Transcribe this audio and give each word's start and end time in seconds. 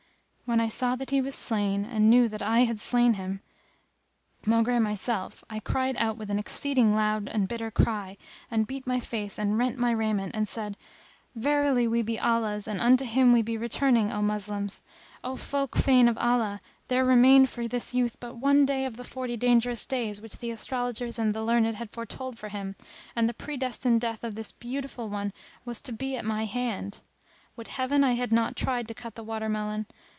When 0.51 0.59
I 0.59 0.67
saw 0.67 0.97
that 0.97 1.11
he 1.11 1.21
was 1.21 1.33
slain 1.33 1.85
and 1.85 2.09
knew 2.09 2.27
that 2.27 2.41
I 2.41 2.65
had 2.65 2.77
slain 2.81 3.13
him, 3.13 3.39
maugre 4.45 4.81
myself, 4.81 5.45
I 5.49 5.61
cried 5.61 5.95
out 5.95 6.17
with 6.17 6.29
an 6.29 6.37
exceeding 6.37 6.93
loud 6.93 7.29
and 7.29 7.47
bitter 7.47 7.71
cry 7.71 8.17
and 8.51 8.67
beat 8.67 8.85
my 8.85 8.99
face 8.99 9.39
and 9.39 9.57
rent 9.57 9.77
my 9.77 9.91
raiment 9.91 10.35
and 10.35 10.49
said, 10.49 10.75
"Verily 11.35 11.87
we 11.87 12.01
be 12.01 12.19
Allah's 12.19 12.67
and 12.67 12.81
unto 12.81 13.05
Him 13.05 13.31
we 13.31 13.41
be 13.41 13.55
returning, 13.57 14.11
O 14.11 14.21
Moslems! 14.21 14.81
O 15.23 15.37
folk 15.37 15.77
fain 15.77 16.09
of 16.09 16.17
Allah! 16.17 16.59
there 16.89 17.05
remained 17.05 17.49
for 17.49 17.65
this 17.65 17.93
youth 17.95 18.17
but 18.19 18.35
one 18.35 18.65
day 18.65 18.83
of 18.83 18.97
the 18.97 19.05
forty 19.05 19.37
dangerous 19.37 19.85
days 19.85 20.19
which 20.19 20.39
the 20.39 20.51
astrologers 20.51 21.17
and 21.17 21.33
the 21.33 21.43
learned 21.45 21.75
had 21.77 21.91
foretold 21.91 22.37
for 22.37 22.49
him; 22.49 22.75
and 23.15 23.29
the 23.29 23.33
predestined 23.33 24.01
death 24.01 24.21
of 24.21 24.35
this 24.35 24.51
beautiful 24.51 25.07
one 25.07 25.31
was 25.63 25.79
to 25.79 25.93
be 25.93 26.17
at 26.17 26.25
my 26.25 26.43
hand. 26.43 26.99
Would 27.55 27.69
Heaven 27.69 28.03
I 28.03 28.15
had 28.15 28.33
not 28.33 28.57
tried 28.57 28.89
to 28.89 28.93
cut 28.93 29.15
the 29.15 29.23
watermelon. 29.23 29.85